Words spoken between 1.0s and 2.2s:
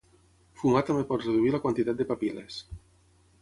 pot reduir la quantitat de